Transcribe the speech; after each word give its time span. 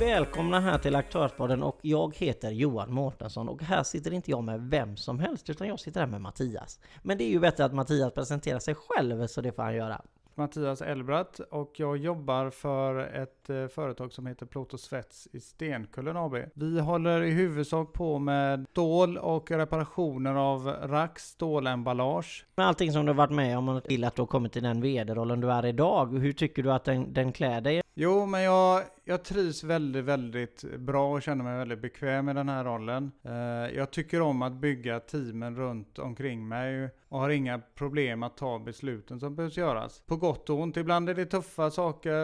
Välkomna 0.00 0.60
här 0.60 0.78
till 0.78 0.96
Aktörspodden 0.96 1.62
och 1.62 1.78
jag 1.82 2.16
heter 2.16 2.50
Johan 2.50 2.94
Mårtensson 2.94 3.48
och 3.48 3.62
här 3.62 3.82
sitter 3.82 4.12
inte 4.12 4.30
jag 4.30 4.44
med 4.44 4.60
vem 4.60 4.96
som 4.96 5.18
helst 5.18 5.50
utan 5.50 5.68
jag 5.68 5.80
sitter 5.80 6.00
här 6.00 6.06
med 6.06 6.20
Mattias. 6.20 6.80
Men 7.02 7.18
det 7.18 7.24
är 7.24 7.28
ju 7.28 7.40
bättre 7.40 7.64
att 7.64 7.74
Mattias 7.74 8.12
presenterar 8.14 8.58
sig 8.58 8.74
själv 8.74 9.26
så 9.26 9.40
det 9.40 9.52
får 9.52 9.62
han 9.62 9.74
göra. 9.74 10.02
Mattias 10.34 10.82
Elbratt 10.82 11.40
och 11.50 11.72
jag 11.76 11.96
jobbar 11.96 12.50
för 12.50 12.98
ett 12.98 13.50
eh, 13.50 13.66
företag 13.66 14.12
som 14.12 14.26
heter 14.26 14.46
Plåt 14.46 14.80
Svets 14.80 15.28
i 15.32 15.40
Stenkullen 15.40 16.16
AB. 16.16 16.34
Vi 16.54 16.80
håller 16.80 17.22
i 17.22 17.30
huvudsak 17.30 17.92
på 17.92 18.18
med 18.18 18.66
stål 18.70 19.18
och 19.18 19.50
reparationer 19.50 20.34
av 20.34 20.66
rack, 20.68 21.18
stålemballage. 21.18 22.46
Med 22.56 22.66
allting 22.66 22.92
som 22.92 23.06
du 23.06 23.12
varit 23.12 23.30
med 23.30 23.58
om 23.58 23.68
och 23.68 23.84
till 23.84 24.04
att 24.04 24.16
du 24.16 24.22
har 24.22 24.26
kommit 24.26 24.52
till 24.52 24.62
den 24.62 24.80
vd-rollen 24.80 25.40
du 25.40 25.50
är 25.50 25.66
idag, 25.66 26.18
hur 26.18 26.32
tycker 26.32 26.62
du 26.62 26.72
att 26.72 26.84
den, 26.84 27.12
den 27.12 27.32
klär 27.32 27.60
dig? 27.60 27.82
Jo, 27.94 28.26
men 28.26 28.42
jag, 28.42 28.82
jag 29.08 29.24
trivs 29.24 29.64
väldigt, 29.64 30.04
väldigt 30.04 30.64
bra 30.78 31.12
och 31.12 31.22
känner 31.22 31.44
mig 31.44 31.58
väldigt 31.58 31.82
bekväm 31.82 32.28
i 32.28 32.34
den 32.34 32.48
här 32.48 32.64
rollen. 32.64 33.12
Eh, 33.22 33.76
jag 33.76 33.90
tycker 33.90 34.20
om 34.20 34.42
att 34.42 34.52
bygga 34.52 35.00
teamen 35.00 35.56
runt 35.56 35.98
omkring 35.98 36.48
mig 36.48 36.90
och 37.08 37.18
har 37.18 37.30
inga 37.30 37.60
problem 37.74 38.22
att 38.22 38.36
ta 38.36 38.58
besluten 38.58 39.20
som 39.20 39.36
behövs 39.36 39.56
göras. 39.56 40.02
På 40.06 40.16
gott 40.16 40.50
och 40.50 40.60
ont. 40.60 40.76
Ibland 40.76 41.08
är 41.08 41.14
det 41.14 41.26
tuffa 41.26 41.70
saker 41.70 42.20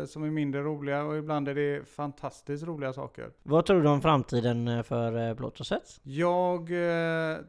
eh, 0.00 0.06
som 0.06 0.24
är 0.24 0.30
mindre 0.30 0.62
roliga 0.62 1.04
och 1.04 1.16
ibland 1.16 1.48
är 1.48 1.54
det 1.54 1.88
fantastiskt 1.88 2.64
roliga 2.64 2.92
saker. 2.92 3.30
Vad 3.42 3.66
tror 3.66 3.82
du 3.82 3.88
om 3.88 4.00
framtiden 4.00 4.68
eh, 4.68 4.82
för 4.82 5.62
Svets? 5.64 6.00
Jag 6.02 6.70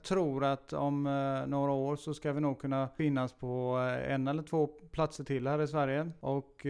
tror 0.03 0.43
att 0.45 0.73
om 0.73 1.03
några 1.47 1.71
år 1.71 1.95
så 1.95 2.13
ska 2.13 2.31
vi 2.33 2.41
nog 2.41 2.59
kunna 2.59 2.87
finnas 2.87 3.33
på 3.33 3.75
en 4.07 4.27
eller 4.27 4.43
två 4.43 4.67
platser 4.91 5.23
till 5.23 5.47
här 5.47 5.61
i 5.61 5.67
Sverige. 5.67 6.11
Och 6.19 6.65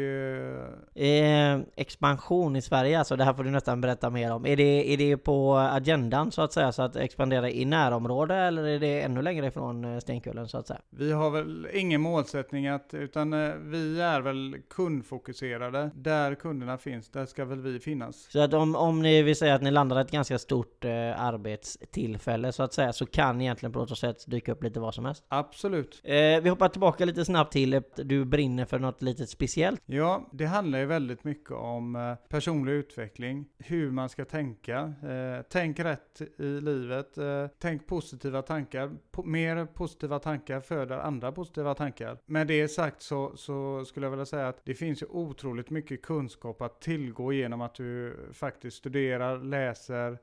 Eh, 0.96 1.60
expansion 1.94 2.56
i 2.56 2.62
Sverige, 2.62 3.00
alltså 3.00 3.16
det 3.16 3.24
här 3.24 3.34
får 3.34 3.44
du 3.44 3.52
nästan 3.52 3.82
berätta 3.82 4.10
mer 4.10 4.32
om. 4.32 4.46
Är 4.46 4.56
det, 4.56 4.94
är 4.94 4.98
det 4.98 5.18
på 5.18 5.56
agendan 5.56 6.32
så 6.32 6.42
att 6.42 6.54
säga, 6.54 6.72
så 6.72 6.82
att 6.82 6.96
expandera 6.96 7.50
i 7.50 7.66
närområde 7.66 8.36
eller 8.36 8.64
är 8.64 8.80
det 8.80 9.02
ännu 9.02 9.22
längre 9.22 9.48
ifrån 9.48 9.86
eh, 9.86 10.00
Stenkullen 10.00 10.48
så 10.48 10.58
att 10.58 10.68
säga? 10.68 10.80
Vi 10.90 11.12
har 11.12 11.30
väl 11.30 11.68
ingen 11.74 12.02
målsättning 12.02 12.68
att, 12.68 12.94
utan 12.94 13.34
eh, 13.34 13.56
vi 13.56 14.02
är 14.02 14.22
väl 14.22 14.56
kundfokuserade. 14.70 15.92
Där 15.96 16.36
kunderna 16.36 16.78
finns, 16.78 17.10
där 17.10 17.26
ska 17.26 17.46
väl 17.46 17.62
vi 17.62 17.80
finnas. 17.80 18.28
Så 18.32 18.40
att 18.40 18.54
om, 18.54 18.76
om 18.76 19.02
ni 19.02 19.22
vill 19.22 19.36
säga 19.36 19.56
att 19.56 19.62
ni 19.62 19.72
landar 19.72 20.02
ett 20.02 20.12
ganska 20.12 20.40
stort 20.40 20.86
eh, 20.86 20.92
arbetstillfälle 21.22 22.52
så 22.52 22.64
att 22.64 22.74
säga, 22.74 22.94
så 22.94 23.06
kan 23.06 23.42
egentligen 23.42 23.74
på 23.74 23.80
något 23.80 23.98
sätt 23.98 24.24
dyka 24.28 24.52
upp 24.52 24.64
lite 24.64 24.80
vad 24.80 24.94
som 24.94 25.06
helst. 25.06 25.24
Absolut. 25.28 26.02
Eh, 26.04 26.16
vi 26.16 26.50
hoppar 26.50 26.70
tillbaka 26.70 27.06
lite 27.06 27.26
snabbt 27.26 27.54
till 27.54 27.74
att 27.74 28.00
du 28.04 28.26
brinner 28.26 28.66
för 28.66 28.80
något 28.80 29.02
lite 29.02 29.28
speciellt. 29.28 29.82
Ja, 29.86 30.30
det 30.32 30.46
handlar 30.46 30.80
ju 30.80 30.86
väldigt 30.86 31.24
mycket 31.24 31.52
om 31.52 31.83
om 31.84 31.96
eh, 31.96 32.16
personlig 32.30 32.74
utveckling, 32.74 33.46
hur 33.58 33.92
man 33.92 34.10
ska 34.10 34.26
tänka. 34.26 34.94
Eh, 35.04 35.46
tänk 35.50 35.80
rätt 35.80 36.22
i 36.38 36.62
livet, 36.62 37.18
eh, 37.18 37.48
tänk 37.60 37.88
positiva 37.88 38.42
tankar. 38.42 38.92
Mer 39.24 39.66
positiva 39.66 40.20
tankar 40.20 40.62
föder 40.62 40.98
andra 40.98 41.32
positiva 41.32 41.74
tankar. 41.76 42.18
Med 42.26 42.48
det 42.48 42.68
sagt 42.68 43.02
så, 43.02 43.32
så 43.36 43.86
skulle 43.86 44.06
jag 44.06 44.12
vilja 44.12 44.26
säga 44.26 44.48
att 44.48 44.62
det 44.66 44.74
finns 44.74 45.02
ju 45.02 45.06
otroligt 45.06 45.70
mycket 45.70 46.02
kunskap 46.02 46.62
att 46.62 46.82
tillgå 46.82 47.34
genom 47.34 47.62
att 47.62 47.76
du 47.76 48.18
faktiskt 48.34 48.78
studerar, 48.78 49.38
läser. 49.38 50.18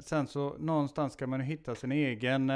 Sen 0.00 0.26
så 0.26 0.56
någonstans 0.58 1.12
ska 1.12 1.26
man 1.26 1.40
hitta 1.40 1.74
sin 1.74 1.92
egen 1.92 2.52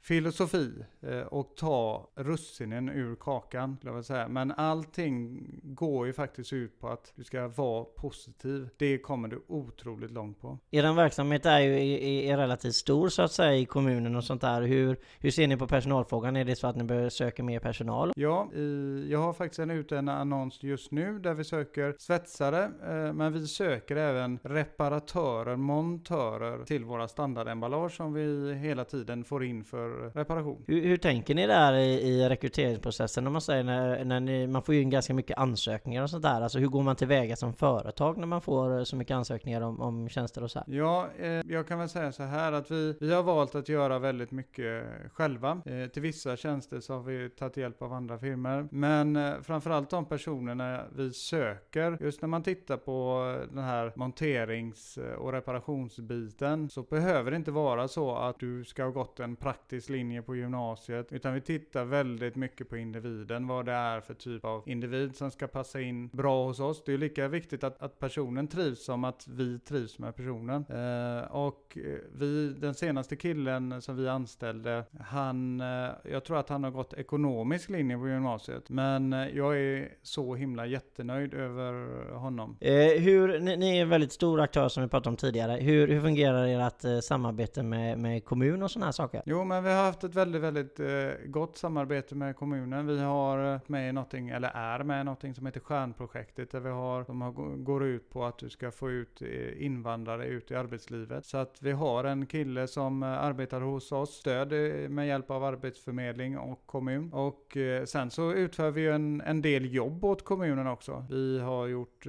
filosofi 0.00 0.84
och 1.28 1.56
ta 1.56 2.10
russinen 2.14 2.88
ur 2.88 3.16
kakan. 3.16 3.76
skulle 3.76 3.90
Jag 3.90 3.94
vilja 3.94 4.02
säga. 4.02 4.28
Men 4.28 4.52
allting 4.52 5.44
går 5.62 6.06
ju 6.06 6.12
faktiskt 6.12 6.52
ut 6.52 6.80
på 6.80 6.88
att 6.88 7.12
du 7.16 7.24
ska 7.24 7.48
vara 7.48 7.77
positiv. 7.84 8.68
Det 8.76 8.98
kommer 8.98 9.28
du 9.28 9.42
otroligt 9.48 10.10
långt 10.10 10.40
på. 10.40 10.58
Er 10.70 10.92
verksamhet 10.92 11.46
är 11.46 11.58
ju 11.58 11.72
är, 11.72 12.32
är 12.32 12.36
relativt 12.36 12.74
stor 12.74 13.08
så 13.08 13.22
att 13.22 13.32
säga 13.32 13.56
i 13.56 13.64
kommunen 13.66 14.16
och 14.16 14.24
sånt 14.24 14.40
där. 14.40 14.62
Hur, 14.62 14.96
hur 15.18 15.30
ser 15.30 15.46
ni 15.46 15.56
på 15.56 15.66
personalfrågan? 15.66 16.36
Är 16.36 16.44
det 16.44 16.56
så 16.56 16.66
att 16.66 16.76
ni 16.76 16.84
behöver 16.84 17.08
söka 17.08 17.42
mer 17.42 17.60
personal? 17.60 18.12
Ja, 18.16 18.52
i, 18.54 19.06
jag 19.10 19.18
har 19.18 19.32
faktiskt 19.32 19.58
en 19.58 19.70
ute 19.70 19.98
en 19.98 20.08
annons 20.08 20.62
just 20.62 20.90
nu 20.90 21.18
där 21.18 21.34
vi 21.34 21.44
söker 21.44 21.94
svetsare, 21.98 22.64
eh, 22.64 23.12
men 23.12 23.32
vi 23.32 23.46
söker 23.46 23.96
även 23.96 24.38
reparatörer, 24.42 25.56
montörer 25.56 26.64
till 26.64 26.84
våra 26.84 27.08
standardemballage 27.08 27.92
som 27.92 28.12
vi 28.12 28.54
hela 28.54 28.84
tiden 28.84 29.24
får 29.24 29.44
in 29.44 29.64
för 29.64 30.10
reparation. 30.14 30.64
Hur, 30.66 30.82
hur 30.82 30.96
tänker 30.96 31.34
ni 31.34 31.46
där 31.46 31.72
i, 31.72 32.00
i 32.00 32.28
rekryteringsprocessen? 32.28 33.26
Om 33.26 33.32
man 33.32 33.42
säger 33.42 33.64
när, 33.64 34.04
när 34.04 34.20
ni, 34.20 34.46
man 34.46 34.62
får 34.62 34.74
ju 34.74 34.82
in 34.82 34.90
ganska 34.90 35.14
mycket 35.14 35.38
ansökningar 35.38 36.02
och 36.02 36.10
sånt 36.10 36.22
där. 36.22 36.40
Alltså 36.40 36.58
hur 36.58 36.66
går 36.66 36.82
man 36.82 36.96
tillväga 36.96 37.36
som 37.36 37.54
företag 37.54 37.67
när 37.72 38.26
man 38.26 38.40
får 38.40 38.78
eh, 38.78 38.84
så 38.84 38.96
mycket 38.96 39.14
ansökningar 39.14 39.60
om, 39.60 39.80
om 39.80 40.08
tjänster 40.08 40.42
och 40.42 40.50
så 40.50 40.58
här? 40.58 40.66
Ja, 40.68 41.08
eh, 41.18 41.28
jag 41.28 41.68
kan 41.68 41.78
väl 41.78 41.88
säga 41.88 42.12
så 42.12 42.22
här 42.22 42.52
att 42.52 42.70
vi, 42.70 42.96
vi 43.00 43.14
har 43.14 43.22
valt 43.22 43.54
att 43.54 43.68
göra 43.68 43.98
väldigt 43.98 44.30
mycket 44.30 44.84
själva. 45.12 45.62
Eh, 45.66 45.88
till 45.88 46.02
vissa 46.02 46.36
tjänster 46.36 46.80
så 46.80 46.94
har 46.94 47.02
vi 47.02 47.30
tagit 47.30 47.56
hjälp 47.56 47.82
av 47.82 47.92
andra 47.92 48.18
firmor. 48.18 48.68
Men 48.70 49.16
eh, 49.16 49.34
framförallt 49.42 49.90
de 49.90 50.04
personerna 50.04 50.84
vi 50.96 51.12
söker, 51.12 51.98
just 52.00 52.22
när 52.22 52.28
man 52.28 52.42
tittar 52.42 52.76
på 52.76 53.36
den 53.52 53.64
här 53.64 53.92
monterings 53.96 54.98
eh, 54.98 55.14
och 55.14 55.32
reparationsbiten 55.32 56.68
så 56.68 56.82
behöver 56.82 57.30
det 57.30 57.36
inte 57.36 57.50
vara 57.50 57.88
så 57.88 58.16
att 58.16 58.40
du 58.40 58.64
ska 58.64 58.84
ha 58.84 58.90
gått 58.90 59.20
en 59.20 59.36
praktisk 59.36 59.88
linje 59.88 60.22
på 60.22 60.36
gymnasiet 60.36 61.12
utan 61.12 61.34
vi 61.34 61.40
tittar 61.40 61.84
väldigt 61.84 62.36
mycket 62.36 62.68
på 62.68 62.76
individen, 62.76 63.46
vad 63.46 63.66
det 63.66 63.72
är 63.72 64.00
för 64.00 64.14
typ 64.14 64.44
av 64.44 64.62
individ 64.66 65.16
som 65.16 65.30
ska 65.30 65.46
passa 65.46 65.80
in 65.80 66.08
bra 66.08 66.46
hos 66.46 66.60
oss. 66.60 66.82
Det 66.84 66.92
är 66.92 66.98
lika 66.98 67.28
viktigt 67.28 67.57
att, 67.64 67.82
att 67.82 67.98
personen 67.98 68.48
trivs 68.48 68.84
som 68.84 69.04
att 69.04 69.28
vi 69.28 69.58
trivs 69.58 69.98
med 69.98 70.16
personen. 70.16 70.64
Eh, 70.68 71.30
och 71.30 71.78
vi, 72.12 72.54
den 72.60 72.74
senaste 72.74 73.16
killen 73.16 73.82
som 73.82 73.96
vi 73.96 74.08
anställde, 74.08 74.84
han, 75.00 75.60
eh, 75.60 75.90
jag 76.10 76.24
tror 76.24 76.38
att 76.38 76.48
han 76.48 76.64
har 76.64 76.70
gått 76.70 76.92
ekonomisk 76.92 77.70
linje 77.70 77.98
på 77.98 78.08
gymnasiet. 78.08 78.70
Men 78.70 79.12
eh, 79.12 79.28
jag 79.28 79.58
är 79.58 79.88
så 80.02 80.34
himla 80.34 80.66
jättenöjd 80.66 81.34
över 81.34 81.72
honom. 82.12 82.56
Eh, 82.60 82.74
hur, 83.00 83.40
ni, 83.40 83.56
ni 83.56 83.78
är 83.78 83.82
en 83.82 83.88
väldigt 83.88 84.12
stor 84.12 84.40
aktör 84.40 84.68
som 84.68 84.82
vi 84.82 84.88
pratade 84.88 85.08
om 85.08 85.16
tidigare. 85.16 85.52
Hur, 85.52 85.88
hur 85.88 86.00
fungerar 86.00 86.46
ert 86.46 86.84
eh, 86.84 86.98
samarbete 86.98 87.62
med, 87.62 87.98
med 87.98 88.24
kommun 88.24 88.62
och 88.62 88.70
sådana 88.70 88.86
här 88.86 88.92
saker? 88.92 89.22
Jo, 89.26 89.44
men 89.44 89.64
vi 89.64 89.70
har 89.70 89.84
haft 89.84 90.04
ett 90.04 90.14
väldigt, 90.14 90.42
väldigt 90.42 90.80
eh, 90.80 90.86
gott 91.26 91.56
samarbete 91.56 92.14
med 92.14 92.36
kommunen. 92.36 92.86
Vi 92.86 92.98
har 92.98 93.54
eh, 93.54 93.60
med 93.66 93.94
någonting, 93.94 94.28
eller 94.28 94.48
är 94.54 94.84
med 94.84 95.04
någonting 95.04 95.34
som 95.34 95.46
heter 95.46 95.60
Stjärnprojektet 95.60 96.50
där 96.50 96.60
vi 96.60 96.70
har, 96.70 97.04
de 97.04 97.22
har, 97.22 97.32
går 97.56 97.84
ut 97.84 98.10
på 98.10 98.24
att 98.24 98.38
du 98.38 98.50
ska 98.50 98.70
få 98.70 98.90
ut 98.90 99.22
eh, 99.22 99.64
invandrare 99.64 100.26
ut 100.26 100.50
i 100.50 100.54
arbetslivet. 100.54 101.26
Så 101.26 101.36
att 101.36 101.58
vi 101.60 101.72
har 101.72 102.04
en 102.04 102.26
kille 102.26 102.66
som 102.66 103.02
eh, 103.02 103.08
arbetar 103.08 103.60
hos 103.60 103.92
oss, 103.92 104.14
stöd 104.14 104.52
eh, 104.52 104.88
med 104.88 105.06
hjälp 105.06 105.30
av 105.30 105.44
arbetsförmedling 105.44 106.38
och 106.38 106.66
kommun. 106.66 107.12
Och 107.12 107.56
sen 107.84 108.10
så 108.10 108.32
utför 108.32 108.70
vi 108.70 108.88
en, 108.88 109.20
en 109.20 109.42
del 109.42 109.74
jobb 109.74 110.04
åt 110.04 110.24
kommunen 110.24 110.66
också. 110.66 111.06
Vi 111.10 111.40
har 111.40 111.66
gjort 111.66 112.06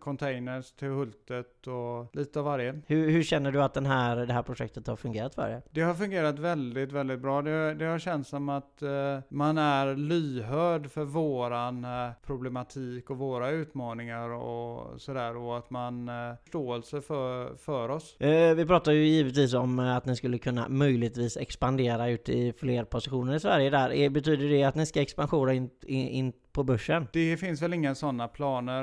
containers 0.00 0.72
till 0.72 0.88
Hultet 0.88 1.66
och 1.66 2.16
lite 2.16 2.38
av 2.38 2.44
varje. 2.44 2.80
Hur, 2.86 3.10
hur 3.10 3.22
känner 3.22 3.52
du 3.52 3.62
att 3.62 3.74
den 3.74 3.86
här, 3.86 4.16
det 4.16 4.32
här 4.32 4.42
projektet 4.42 4.86
har 4.86 4.96
fungerat 4.96 5.34
för 5.34 5.48
er? 5.50 5.62
Det 5.70 5.80
har 5.80 5.94
fungerat 5.94 6.38
väldigt, 6.38 6.92
väldigt 6.92 7.20
bra. 7.20 7.42
Det, 7.42 7.74
det 7.74 7.84
har 7.84 7.98
känts 7.98 8.30
som 8.30 8.48
att 8.48 8.82
eh, 8.82 9.18
man 9.28 9.58
är 9.58 9.96
lyhörd 9.96 10.90
för 10.90 11.04
våran 11.04 11.84
eh, 11.84 12.10
problematik 12.26 13.10
och 13.10 13.18
våra 13.18 13.50
utmaningar 13.50 14.28
och 14.28 14.61
sådär 14.96 15.36
och 15.36 15.58
att 15.58 15.70
man 15.70 16.08
eh, 16.08 16.34
förståelse 16.42 17.00
för, 17.00 17.56
för 17.56 17.88
oss. 17.88 18.20
Eh, 18.20 18.54
vi 18.54 18.66
pratar 18.66 18.92
ju 18.92 19.06
givetvis 19.06 19.54
om 19.54 19.78
eh, 19.78 19.96
att 19.96 20.06
ni 20.06 20.16
skulle 20.16 20.38
kunna 20.38 20.68
möjligtvis 20.68 21.36
expandera 21.36 22.08
ut 22.08 22.28
i 22.28 22.52
fler 22.52 22.84
positioner 22.84 23.34
i 23.34 23.40
Sverige 23.40 23.70
där. 23.70 23.90
Eh, 23.90 24.10
betyder 24.10 24.48
det 24.48 24.64
att 24.64 24.74
ni 24.74 24.86
ska 24.86 25.00
expandera 25.00 25.54
in, 25.54 25.70
in 25.86 26.32
på 26.52 26.64
börsen? 26.64 27.06
Det 27.12 27.36
finns 27.36 27.62
väl 27.62 27.74
inga 27.74 27.94
sådana 27.94 28.28
planer 28.28 28.82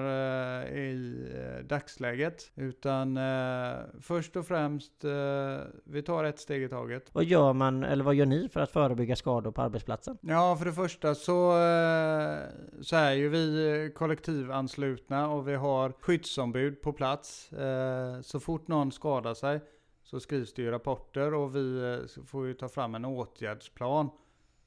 eh, 0.62 0.78
i 0.78 1.26
eh, 1.36 1.66
dagsläget 1.66 2.52
utan 2.56 3.18
eh, 3.18 3.78
först 4.02 4.36
och 4.36 4.48
främst 4.48 5.04
eh, 5.04 5.12
vi 5.84 6.04
tar 6.04 6.24
ett 6.24 6.40
steg 6.40 6.64
i 6.64 6.70
taget. 6.70 7.10
Vad 7.14 7.24
gör 7.24 7.54
man, 7.54 7.84
eller 7.84 8.04
vad 8.04 8.16
gör 8.16 8.26
ni 8.26 8.50
för 8.50 8.60
att 8.60 8.72
förebygga 8.72 9.16
skador 9.16 9.52
på 9.52 9.62
arbetsplatsen? 9.62 10.18
Ja, 10.22 10.56
för 10.58 10.66
det 10.66 10.74
första 10.74 11.16
så, 11.16 11.52
så 12.82 12.96
är 12.96 13.12
ju 13.12 13.30
vi 13.30 13.92
kollektivanslutna 13.96 15.30
och 15.30 15.48
vi 15.48 15.56
har 15.56 15.94
skyddsombud 16.00 16.82
på 16.82 16.94
plats. 16.94 17.50
Så 18.22 18.40
fort 18.40 18.68
någon 18.68 18.92
skadar 18.92 19.34
sig 19.34 19.62
så 20.04 20.20
skrivs 20.20 20.54
det 20.54 20.62
ju 20.62 20.72
rapporter 20.72 21.34
och 21.34 21.56
vi 21.56 21.98
får 22.26 22.48
ju 22.48 22.54
ta 22.54 22.70
fram 22.70 22.96
en 22.96 23.06
åtgärdsplan 23.06 24.10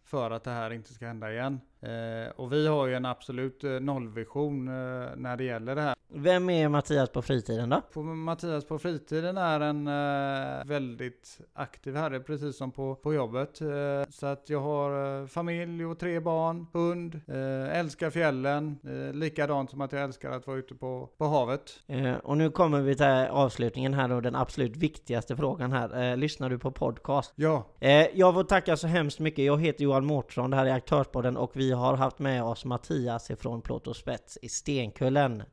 för 0.05 0.31
att 0.31 0.45
det 0.45 0.51
här 0.51 0.71
inte 0.71 0.95
ska 0.95 1.07
hända 1.07 1.33
igen. 1.33 1.61
Eh, 1.82 2.31
och 2.37 2.52
vi 2.52 2.67
har 2.67 2.87
ju 2.87 2.94
en 2.94 3.06
absolut 3.06 3.64
eh, 3.64 3.70
nollvision 3.70 4.69
eh, 4.69 5.17
när 5.17 5.37
det 5.37 5.44
gäller 5.44 5.75
det 5.75 5.82
här. 5.82 5.94
Vem 6.14 6.50
är 6.50 6.69
Mattias 6.69 7.11
på 7.11 7.23
fritiden 7.23 7.69
då? 7.70 7.81
På 7.93 8.03
Mattias 8.03 8.64
på 8.64 8.79
fritiden 8.79 9.37
är 9.37 9.61
en 9.61 9.87
eh, 9.87 10.64
väldigt 10.64 11.41
aktiv 11.55 11.97
herre, 11.97 12.20
precis 12.20 12.56
som 12.56 12.70
på, 12.73 12.94
på 12.94 13.14
jobbet. 13.14 13.61
Eh, 13.61 13.69
så 14.11 14.26
att 14.26 14.50
jag 14.50 14.61
har 14.61 15.20
eh, 15.20 15.26
familj 15.26 15.85
och 15.87 15.99
tre 15.99 16.20
barn, 16.20 16.67
hund, 16.73 17.20
eh, 17.29 17.79
älskar 17.79 18.11
fjällen, 18.11 18.79
eh, 18.85 19.14
likadant 19.14 19.70
som 19.70 19.81
att 19.81 19.93
jag 19.93 20.03
älskar 20.03 20.31
att 20.31 20.47
vara 20.47 20.56
ute 20.56 20.75
på, 20.75 21.09
på 21.19 21.25
havet. 21.25 21.81
Eh, 21.87 22.15
och 22.15 22.37
nu 22.37 22.50
kommer 22.50 22.81
vi 22.81 22.94
till 22.94 23.06
avslutningen 23.31 23.94
här 23.94 24.08
då, 24.08 24.20
den 24.20 24.35
absolut 24.35 24.76
viktigaste 24.76 25.37
frågan 25.37 25.73
här. 25.73 26.11
Eh, 26.11 26.17
lyssnar 26.17 26.50
du 26.50 26.58
på 26.58 26.70
podcast? 26.70 27.32
Ja, 27.37 27.67
jag 28.15 28.35
får 28.35 28.44
tacka 28.44 28.76
så 28.76 28.87
hemskt 28.87 29.19
mycket. 29.19 29.44
Jag 29.44 29.61
heter 29.61 29.85
Johan 29.85 30.05
Mårtsson, 30.05 30.50
det 30.50 30.56
här 30.56 30.67
är 30.67 30.75
Aktörspodden 30.75 31.37
och 31.37 31.50
vi 31.55 31.73
har 31.73 31.97
haft 31.97 32.19
med 32.19 32.44
oss 32.44 32.65
Mattias 32.65 33.31
ifrån 33.31 33.62
Plåt 33.62 33.87
och 33.87 33.97
Spets 33.97 34.38
i 34.43 34.49
Stenkullen. 34.49 35.43